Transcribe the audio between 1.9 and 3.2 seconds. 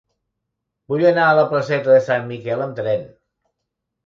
de Sant Miquel amb tren.